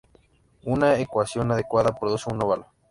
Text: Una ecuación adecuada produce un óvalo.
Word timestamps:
Una 0.63 0.97
ecuación 0.99 1.51
adecuada 1.51 1.91
produce 1.93 2.31
un 2.33 2.41
óvalo. 2.41 2.65